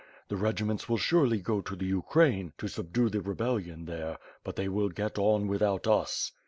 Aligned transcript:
The 0.29 0.35
regiments 0.35 0.89
will 0.89 0.97
surely 0.97 1.37
go 1.39 1.61
to 1.61 1.75
the 1.75 1.85
Ukraine, 1.85 2.53
to 2.57 2.67
subdue 2.67 3.09
the 3.11 3.21
rebellion 3.21 3.85
there, 3.85 4.17
but 4.43 4.55
they 4.55 4.67
will 4.67 4.89
get 4.89 5.19
on 5.19 5.47
without 5.47 5.85
us." 5.85 6.31